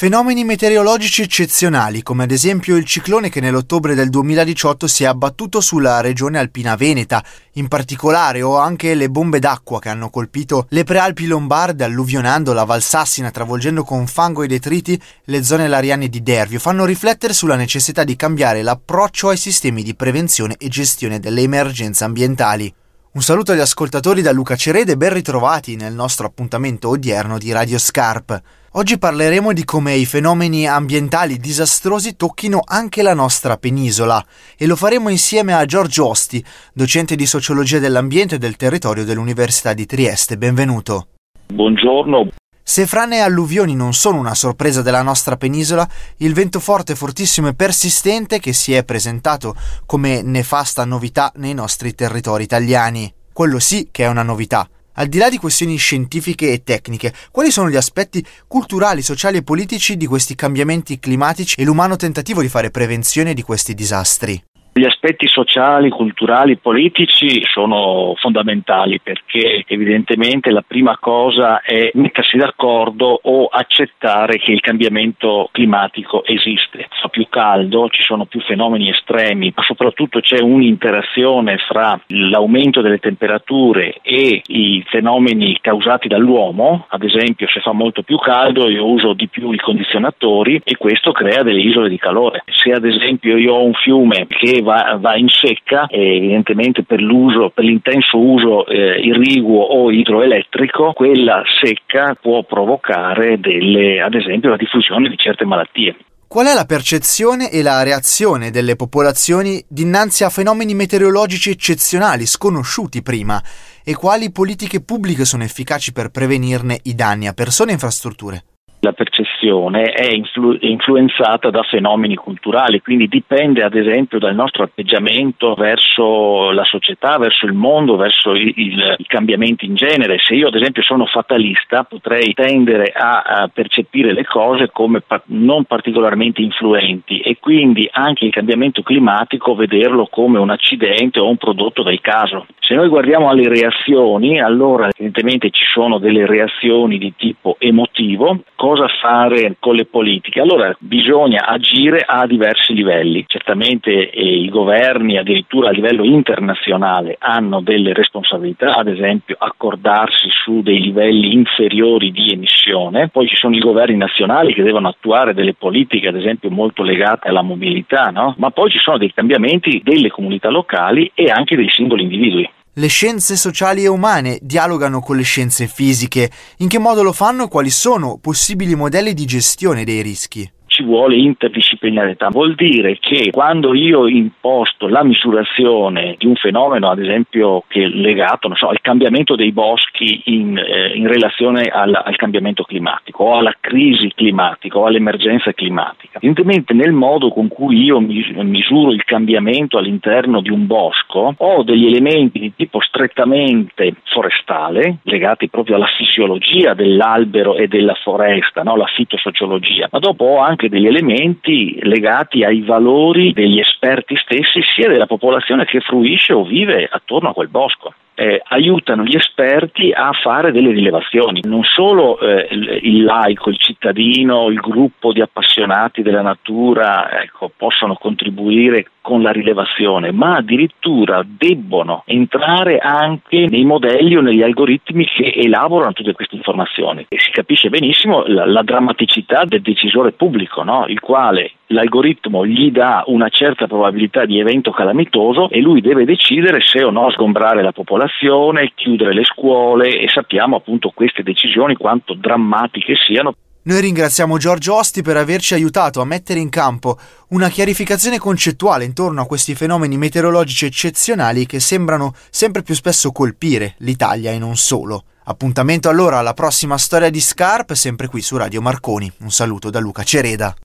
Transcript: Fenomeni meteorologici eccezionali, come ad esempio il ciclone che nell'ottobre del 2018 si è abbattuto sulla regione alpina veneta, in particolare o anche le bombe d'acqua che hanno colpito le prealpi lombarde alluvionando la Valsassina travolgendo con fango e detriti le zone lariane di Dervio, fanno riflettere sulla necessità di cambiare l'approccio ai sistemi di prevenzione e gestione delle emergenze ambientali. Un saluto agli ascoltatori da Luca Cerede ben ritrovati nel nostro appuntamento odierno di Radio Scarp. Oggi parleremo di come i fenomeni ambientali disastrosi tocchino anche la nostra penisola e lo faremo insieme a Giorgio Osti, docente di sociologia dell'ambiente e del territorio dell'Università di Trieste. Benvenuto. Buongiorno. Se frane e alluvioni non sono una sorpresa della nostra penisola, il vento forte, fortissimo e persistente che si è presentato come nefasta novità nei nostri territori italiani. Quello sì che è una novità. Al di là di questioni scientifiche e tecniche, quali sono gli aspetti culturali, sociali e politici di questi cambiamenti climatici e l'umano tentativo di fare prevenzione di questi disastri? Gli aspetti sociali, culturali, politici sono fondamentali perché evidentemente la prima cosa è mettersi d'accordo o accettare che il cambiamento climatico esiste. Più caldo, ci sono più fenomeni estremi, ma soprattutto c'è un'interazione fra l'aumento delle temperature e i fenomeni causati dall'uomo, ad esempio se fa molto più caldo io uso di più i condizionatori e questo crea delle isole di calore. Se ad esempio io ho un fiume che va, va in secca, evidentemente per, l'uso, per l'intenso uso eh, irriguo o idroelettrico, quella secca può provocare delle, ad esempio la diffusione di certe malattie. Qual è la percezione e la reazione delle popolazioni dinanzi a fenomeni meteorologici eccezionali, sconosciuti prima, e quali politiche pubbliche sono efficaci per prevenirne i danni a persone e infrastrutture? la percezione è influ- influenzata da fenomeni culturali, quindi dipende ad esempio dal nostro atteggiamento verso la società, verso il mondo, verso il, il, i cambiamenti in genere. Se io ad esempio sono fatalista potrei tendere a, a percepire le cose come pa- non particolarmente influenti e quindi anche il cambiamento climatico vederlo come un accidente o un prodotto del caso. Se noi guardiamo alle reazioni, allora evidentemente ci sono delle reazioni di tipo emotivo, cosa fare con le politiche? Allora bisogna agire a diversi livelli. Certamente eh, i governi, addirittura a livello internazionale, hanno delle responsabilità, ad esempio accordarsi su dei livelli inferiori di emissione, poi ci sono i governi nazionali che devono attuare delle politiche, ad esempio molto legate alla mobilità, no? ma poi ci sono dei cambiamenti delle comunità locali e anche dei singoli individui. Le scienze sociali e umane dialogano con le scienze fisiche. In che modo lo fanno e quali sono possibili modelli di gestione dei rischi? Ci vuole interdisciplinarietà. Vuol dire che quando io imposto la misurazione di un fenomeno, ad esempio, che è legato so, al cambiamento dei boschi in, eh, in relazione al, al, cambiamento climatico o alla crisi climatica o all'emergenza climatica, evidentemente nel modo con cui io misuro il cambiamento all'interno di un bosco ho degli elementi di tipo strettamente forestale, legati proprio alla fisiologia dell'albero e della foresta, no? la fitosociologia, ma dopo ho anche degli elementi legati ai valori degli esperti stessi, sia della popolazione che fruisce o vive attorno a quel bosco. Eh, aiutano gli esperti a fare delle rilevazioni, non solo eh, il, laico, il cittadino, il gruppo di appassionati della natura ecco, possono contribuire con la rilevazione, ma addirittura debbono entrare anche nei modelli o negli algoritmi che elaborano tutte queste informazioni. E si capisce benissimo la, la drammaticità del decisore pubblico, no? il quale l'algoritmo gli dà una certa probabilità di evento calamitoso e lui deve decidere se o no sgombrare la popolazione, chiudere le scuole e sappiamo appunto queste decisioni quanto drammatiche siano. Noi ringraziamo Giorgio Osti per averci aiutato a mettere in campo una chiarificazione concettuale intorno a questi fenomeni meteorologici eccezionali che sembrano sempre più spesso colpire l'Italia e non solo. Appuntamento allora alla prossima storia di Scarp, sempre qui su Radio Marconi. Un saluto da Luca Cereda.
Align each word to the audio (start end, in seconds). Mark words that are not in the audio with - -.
Fenomeni 0.00 0.44
meteorologici 0.44 1.20
eccezionali, 1.20 2.02
come 2.02 2.22
ad 2.22 2.30
esempio 2.30 2.76
il 2.76 2.86
ciclone 2.86 3.28
che 3.28 3.38
nell'ottobre 3.38 3.94
del 3.94 4.08
2018 4.08 4.86
si 4.86 5.04
è 5.04 5.06
abbattuto 5.06 5.60
sulla 5.60 6.00
regione 6.00 6.38
alpina 6.38 6.74
veneta, 6.74 7.22
in 7.56 7.68
particolare 7.68 8.40
o 8.40 8.56
anche 8.56 8.94
le 8.94 9.10
bombe 9.10 9.40
d'acqua 9.40 9.78
che 9.78 9.90
hanno 9.90 10.08
colpito 10.08 10.64
le 10.70 10.84
prealpi 10.84 11.26
lombarde 11.26 11.84
alluvionando 11.84 12.54
la 12.54 12.64
Valsassina 12.64 13.30
travolgendo 13.30 13.84
con 13.84 14.06
fango 14.06 14.42
e 14.42 14.46
detriti 14.46 14.98
le 15.24 15.44
zone 15.44 15.68
lariane 15.68 16.08
di 16.08 16.22
Dervio, 16.22 16.60
fanno 16.60 16.86
riflettere 16.86 17.34
sulla 17.34 17.56
necessità 17.56 18.02
di 18.02 18.16
cambiare 18.16 18.62
l'approccio 18.62 19.28
ai 19.28 19.36
sistemi 19.36 19.82
di 19.82 19.94
prevenzione 19.94 20.56
e 20.56 20.68
gestione 20.68 21.20
delle 21.20 21.42
emergenze 21.42 22.04
ambientali. 22.04 22.72
Un 23.12 23.20
saluto 23.20 23.52
agli 23.52 23.60
ascoltatori 23.60 24.22
da 24.22 24.32
Luca 24.32 24.56
Cerede 24.56 24.96
ben 24.96 25.12
ritrovati 25.12 25.76
nel 25.76 25.92
nostro 25.92 26.26
appuntamento 26.26 26.88
odierno 26.88 27.36
di 27.36 27.52
Radio 27.52 27.76
Scarp. 27.76 28.42
Oggi 28.74 28.98
parleremo 28.98 29.52
di 29.52 29.64
come 29.64 29.96
i 29.96 30.06
fenomeni 30.06 30.64
ambientali 30.68 31.38
disastrosi 31.38 32.14
tocchino 32.14 32.60
anche 32.64 33.02
la 33.02 33.14
nostra 33.14 33.56
penisola 33.56 34.24
e 34.56 34.64
lo 34.66 34.76
faremo 34.76 35.08
insieme 35.08 35.52
a 35.52 35.64
Giorgio 35.64 36.06
Osti, 36.06 36.44
docente 36.72 37.16
di 37.16 37.26
sociologia 37.26 37.80
dell'ambiente 37.80 38.36
e 38.36 38.38
del 38.38 38.54
territorio 38.54 39.04
dell'Università 39.04 39.72
di 39.72 39.86
Trieste. 39.86 40.38
Benvenuto. 40.38 41.08
Buongiorno. 41.52 42.28
Se 42.62 42.86
frane 42.86 43.16
e 43.16 43.22
alluvioni 43.22 43.74
non 43.74 43.92
sono 43.92 44.18
una 44.18 44.36
sorpresa 44.36 44.82
della 44.82 45.02
nostra 45.02 45.36
penisola, 45.36 45.88
il 46.18 46.32
vento 46.32 46.60
forte, 46.60 46.94
fortissimo 46.94 47.48
e 47.48 47.54
persistente 47.54 48.38
che 48.38 48.52
si 48.52 48.72
è 48.72 48.84
presentato 48.84 49.56
come 49.84 50.22
nefasta 50.22 50.84
novità 50.84 51.32
nei 51.38 51.54
nostri 51.54 51.92
territori 51.92 52.44
italiani. 52.44 53.12
Quello 53.32 53.58
sì 53.58 53.88
che 53.90 54.04
è 54.04 54.08
una 54.08 54.22
novità. 54.22 54.68
Al 54.94 55.06
di 55.06 55.18
là 55.18 55.28
di 55.28 55.38
questioni 55.38 55.76
scientifiche 55.76 56.52
e 56.52 56.62
tecniche, 56.64 57.12
quali 57.30 57.50
sono 57.50 57.70
gli 57.70 57.76
aspetti 57.76 58.24
culturali, 58.48 59.02
sociali 59.02 59.38
e 59.38 59.44
politici 59.44 59.96
di 59.96 60.06
questi 60.06 60.34
cambiamenti 60.34 60.98
climatici 60.98 61.60
e 61.60 61.64
l'umano 61.64 61.96
tentativo 61.96 62.40
di 62.40 62.48
fare 62.48 62.70
prevenzione 62.70 63.32
di 63.32 63.42
questi 63.42 63.74
disastri? 63.74 64.42
Gli 64.72 64.84
aspetti 64.84 65.26
sociali, 65.26 65.90
culturali, 65.90 66.56
politici 66.56 67.42
sono 67.52 68.14
fondamentali 68.16 69.00
perché 69.00 69.64
evidentemente 69.66 70.50
la 70.52 70.62
prima 70.62 70.96
cosa 70.96 71.60
è 71.60 71.90
mettersi 71.94 72.36
d'accordo 72.36 73.18
o 73.20 73.46
accettare 73.46 74.38
che 74.38 74.52
il 74.52 74.60
cambiamento 74.60 75.48
climatico 75.50 76.24
esiste. 76.24 76.86
Più 77.10 77.26
caldo, 77.28 77.88
ci 77.88 78.02
sono 78.02 78.24
più 78.24 78.40
fenomeni 78.40 78.88
estremi, 78.88 79.52
ma 79.54 79.62
soprattutto 79.62 80.20
c'è 80.20 80.40
un'interazione 80.40 81.58
fra 81.58 82.00
l'aumento 82.06 82.80
delle 82.80 82.98
temperature 82.98 83.98
e 84.02 84.42
i 84.46 84.84
fenomeni 84.88 85.58
causati 85.60 86.08
dall'uomo, 86.08 86.86
ad 86.88 87.02
esempio 87.02 87.48
se 87.48 87.60
fa 87.60 87.72
molto 87.72 88.02
più 88.02 88.16
caldo 88.18 88.68
io 88.68 88.86
uso 88.86 89.12
di 89.12 89.28
più 89.28 89.50
i 89.52 89.58
condizionatori 89.58 90.60
e 90.64 90.76
questo 90.76 91.12
crea 91.12 91.42
delle 91.42 91.60
isole 91.60 91.88
di 91.88 91.98
calore. 91.98 92.44
Se 92.46 92.70
ad 92.72 92.84
esempio 92.84 93.36
io 93.36 93.54
ho 93.54 93.64
un 93.64 93.74
fiume 93.74 94.26
che 94.28 94.62
va, 94.62 94.96
va 95.00 95.16
in 95.16 95.28
secca, 95.28 95.86
evidentemente 95.90 96.82
per, 96.84 97.00
l'uso, 97.00 97.50
per 97.50 97.64
l'intenso 97.64 98.18
uso 98.18 98.66
eh, 98.66 99.00
irriguo 99.00 99.62
o 99.62 99.90
idroelettrico, 99.90 100.92
quella 100.92 101.42
secca 101.60 102.16
può 102.20 102.42
provocare 102.42 103.38
delle, 103.40 104.00
ad 104.00 104.14
esempio 104.14 104.50
la 104.50 104.56
diffusione 104.56 105.08
di 105.08 105.16
certe 105.16 105.44
malattie. 105.44 105.96
Qual 106.32 106.46
è 106.46 106.54
la 106.54 106.64
percezione 106.64 107.50
e 107.50 107.60
la 107.60 107.82
reazione 107.82 108.52
delle 108.52 108.76
popolazioni 108.76 109.64
dinanzi 109.68 110.22
a 110.22 110.28
fenomeni 110.28 110.74
meteorologici 110.74 111.50
eccezionali, 111.50 112.24
sconosciuti 112.24 113.02
prima, 113.02 113.42
e 113.84 113.96
quali 113.96 114.30
politiche 114.30 114.80
pubbliche 114.80 115.24
sono 115.24 115.42
efficaci 115.42 115.92
per 115.92 116.10
prevenirne 116.10 116.78
i 116.84 116.94
danni 116.94 117.26
a 117.26 117.32
persone 117.32 117.70
e 117.70 117.72
infrastrutture? 117.72 118.44
la 118.80 118.92
percezione 118.92 119.39
è 119.48 120.12
influ- 120.12 120.58
influenzata 120.62 121.50
da 121.50 121.62
fenomeni 121.62 122.14
culturali, 122.14 122.80
quindi 122.80 123.08
dipende 123.08 123.62
ad 123.62 123.74
esempio 123.74 124.18
dal 124.18 124.34
nostro 124.34 124.64
atteggiamento 124.64 125.54
verso 125.54 126.50
la 126.50 126.64
società, 126.64 127.18
verso 127.18 127.46
il 127.46 127.52
mondo, 127.52 127.96
verso 127.96 128.32
il, 128.32 128.52
il, 128.56 128.94
i 128.98 129.06
cambiamenti 129.06 129.66
in 129.66 129.74
genere. 129.74 130.18
Se 130.18 130.34
io 130.34 130.48
ad 130.48 130.54
esempio 130.54 130.82
sono 130.82 131.06
fatalista 131.06 131.84
potrei 131.84 132.34
tendere 132.34 132.92
a, 132.94 133.22
a 133.22 133.50
percepire 133.52 134.12
le 134.12 134.24
cose 134.24 134.70
come 134.72 135.00
pa- 135.00 135.22
non 135.26 135.64
particolarmente 135.64 136.42
influenti 136.42 137.20
e 137.20 137.38
quindi 137.38 137.88
anche 137.90 138.26
il 138.26 138.32
cambiamento 138.32 138.82
climatico 138.82 139.54
vederlo 139.54 140.06
come 140.10 140.38
un 140.38 140.50
accidente 140.50 141.20
o 141.20 141.28
un 141.28 141.36
prodotto 141.36 141.82
del 141.82 142.00
caso. 142.00 142.46
Se 142.60 142.74
noi 142.74 142.88
guardiamo 142.88 143.28
alle 143.28 143.48
reazioni, 143.48 144.40
allora 144.40 144.88
evidentemente 144.88 145.50
ci 145.50 145.64
sono 145.72 145.98
delle 145.98 146.26
reazioni 146.26 146.98
di 146.98 147.12
tipo 147.16 147.56
emotivo, 147.58 148.44
cosa 148.54 148.86
fare 149.30 149.56
con 149.58 149.76
le 149.76 149.86
politiche? 149.86 150.40
Allora 150.40 150.74
bisogna 150.78 151.46
agire 151.46 152.00
a 152.04 152.26
diversi 152.26 152.74
livelli. 152.74 153.24
Certamente 153.26 154.10
eh, 154.10 154.42
i 154.42 154.48
governi, 154.48 155.16
addirittura 155.16 155.68
a 155.68 155.72
livello 155.72 156.04
internazionale, 156.04 157.16
hanno 157.18 157.60
delle 157.60 157.92
responsabilità, 157.92 158.74
ad 158.76 158.88
esempio 158.88 159.36
accordarsi 159.38 160.28
su 160.30 160.62
dei 160.62 160.80
livelli 160.80 161.32
inferiori 161.32 162.10
di 162.10 162.32
emissione, 162.32 163.08
poi 163.08 163.28
ci 163.28 163.36
sono 163.36 163.54
i 163.54 163.60
governi 163.60 163.96
nazionali 163.96 164.52
che 164.52 164.62
devono 164.62 164.88
attuare 164.88 165.34
delle 165.34 165.54
politiche, 165.54 166.08
ad 166.08 166.16
esempio 166.16 166.50
molto 166.50 166.82
legate 166.82 167.28
alla 167.28 167.42
mobilità, 167.42 168.10
no? 168.10 168.34
ma 168.38 168.50
poi 168.50 168.70
ci 168.70 168.78
sono 168.78 168.98
dei 168.98 169.12
cambiamenti 169.12 169.80
delle 169.84 170.10
comunità 170.10 170.48
locali 170.50 171.10
e 171.14 171.30
anche 171.30 171.56
dei 171.56 171.68
singoli 171.68 172.02
individui. 172.02 172.48
Le 172.74 172.86
scienze 172.86 173.34
sociali 173.34 173.82
e 173.82 173.88
umane 173.88 174.38
dialogano 174.42 175.00
con 175.00 175.16
le 175.16 175.22
scienze 175.22 175.66
fisiche. 175.66 176.30
In 176.58 176.68
che 176.68 176.78
modo 176.78 177.02
lo 177.02 177.12
fanno 177.12 177.44
e 177.44 177.48
quali 177.48 177.68
sono 177.68 178.18
possibili 178.18 178.76
modelli 178.76 179.12
di 179.12 179.24
gestione 179.24 179.82
dei 179.82 180.02
rischi? 180.02 180.48
Ci 180.80 180.82
vuole 180.82 181.16
interdisciplinarietà. 181.16 182.28
Vuol 182.30 182.54
dire 182.54 182.98
che 182.98 183.30
quando 183.30 183.74
io 183.74 184.08
imposto 184.08 184.88
la 184.88 185.04
misurazione 185.04 186.14
di 186.18 186.26
un 186.26 186.34
fenomeno, 186.36 186.88
ad 186.88 186.98
esempio, 186.98 187.64
che 187.68 187.84
è 187.84 187.86
legato 187.86 188.52
so, 188.54 188.68
al 188.68 188.80
cambiamento 188.80 189.36
dei 189.36 189.52
boschi 189.52 190.22
in, 190.24 190.56
eh, 190.56 190.92
in 190.94 191.06
relazione 191.06 191.64
al, 191.64 191.94
al, 191.94 192.16
cambiamento 192.16 192.64
climatico 192.64 193.24
o 193.24 193.38
alla 193.38 193.54
crisi 193.60 194.10
climatica 194.14 194.78
o 194.78 194.86
all'emergenza 194.86 195.52
climatica, 195.52 196.18
evidentemente 196.18 196.72
nel 196.74 196.92
modo 196.92 197.30
con 197.30 197.48
cui 197.48 197.82
io 197.82 198.00
misuro 198.00 198.92
il 198.92 199.04
cambiamento 199.04 199.78
all'interno 199.78 200.40
di 200.40 200.50
un 200.50 200.66
bosco 200.66 201.34
ho 201.36 201.62
degli 201.62 201.86
elementi 201.86 202.38
di 202.38 202.52
tipo 202.56 202.80
strettamente 202.80 203.94
forestale, 204.04 204.98
legati 205.02 205.48
proprio 205.48 205.76
alla 205.76 205.88
fisiologia 205.96 206.74
dell'albero 206.74 207.56
e 207.56 207.68
della 207.68 207.94
foresta, 207.94 208.62
no? 208.62 208.76
la 208.76 208.86
fitosociologia, 208.86 209.88
ma 209.90 209.98
dopo 209.98 210.24
ho 210.24 210.38
anche 210.38 210.68
degli 210.70 210.86
elementi 210.86 211.78
legati 211.82 212.42
ai 212.44 212.62
valori 212.62 213.34
degli 213.34 213.58
esperti 213.58 214.16
stessi, 214.16 214.62
sia 214.74 214.88
della 214.88 215.06
popolazione 215.06 215.66
che 215.66 215.80
fruisce 215.80 216.32
o 216.32 216.44
vive 216.44 216.88
attorno 216.90 217.28
a 217.28 217.34
quel 217.34 217.48
bosco. 217.48 217.92
Eh, 218.14 218.40
aiutano 218.48 219.04
gli 219.04 219.16
esperti 219.16 219.92
a 219.92 220.12
fare 220.12 220.52
delle 220.52 220.72
rilevazioni, 220.72 221.40
non 221.44 221.62
solo 221.64 222.20
eh, 222.20 222.48
il, 222.82 223.02
laico, 223.02 223.48
il 223.48 223.58
cittadino, 223.58 224.48
il 224.48 224.60
gruppo 224.60 225.12
di 225.12 225.22
appassionati 225.22 226.02
della 226.02 226.20
natura 226.20 227.22
ecco, 227.22 227.50
possono 227.56 227.94
contribuire 227.94 228.90
con 229.10 229.22
la 229.22 229.32
rilevazione, 229.32 230.12
ma 230.12 230.36
addirittura 230.36 231.24
debbono 231.26 232.04
entrare 232.06 232.78
anche 232.78 233.48
nei 233.48 233.64
modelli 233.64 234.16
o 234.16 234.20
negli 234.20 234.40
algoritmi 234.40 235.04
che 235.04 235.32
elaborano 235.34 235.92
tutte 235.92 236.12
queste 236.12 236.36
informazioni. 236.36 237.06
E 237.08 237.18
si 237.18 237.32
capisce 237.32 237.70
benissimo 237.70 238.22
la, 238.28 238.46
la 238.46 238.62
drammaticità 238.62 239.44
del 239.44 239.62
decisore 239.62 240.12
pubblico, 240.12 240.62
no? 240.62 240.84
il 240.86 241.00
quale 241.00 241.54
l'algoritmo 241.72 242.46
gli 242.46 242.70
dà 242.70 243.02
una 243.06 243.28
certa 243.28 243.66
probabilità 243.66 244.26
di 244.26 244.38
evento 244.38 244.70
calamitoso 244.70 245.50
e 245.50 245.60
lui 245.60 245.80
deve 245.80 246.04
decidere 246.04 246.60
se 246.60 246.84
o 246.84 246.90
no 246.90 247.10
sgombrare 247.10 247.62
la 247.62 247.72
popolazione, 247.72 248.70
chiudere 248.76 249.12
le 249.12 249.24
scuole 249.24 249.98
e 249.98 250.08
sappiamo 250.08 250.54
appunto 250.54 250.92
queste 250.94 251.24
decisioni 251.24 251.74
quanto 251.74 252.14
drammatiche 252.14 252.94
siano. 252.94 253.34
Noi 253.62 253.82
ringraziamo 253.82 254.38
Giorgio 254.38 254.76
Osti 254.76 255.02
per 255.02 255.18
averci 255.18 255.52
aiutato 255.52 256.00
a 256.00 256.06
mettere 256.06 256.40
in 256.40 256.48
campo 256.48 256.98
una 257.28 257.50
chiarificazione 257.50 258.18
concettuale 258.18 258.86
intorno 258.86 259.20
a 259.20 259.26
questi 259.26 259.54
fenomeni 259.54 259.98
meteorologici 259.98 260.64
eccezionali 260.64 261.44
che 261.44 261.60
sembrano 261.60 262.14
sempre 262.30 262.62
più 262.62 262.74
spesso 262.74 263.12
colpire 263.12 263.74
l'Italia 263.80 264.30
e 264.30 264.38
non 264.38 264.56
solo. 264.56 265.04
Appuntamento 265.24 265.90
allora 265.90 266.18
alla 266.18 266.32
prossima 266.32 266.78
storia 266.78 267.10
di 267.10 267.20
Scarp, 267.20 267.74
sempre 267.74 268.06
qui 268.06 268.22
su 268.22 268.38
Radio 268.38 268.62
Marconi. 268.62 269.12
Un 269.18 269.30
saluto 269.30 269.68
da 269.68 269.78
Luca 269.78 270.04
Cereda. 270.04 270.56